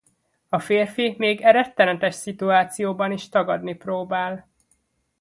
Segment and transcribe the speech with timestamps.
[0.49, 4.49] A férfi még e rettenetes szituációban is tagadni próbál.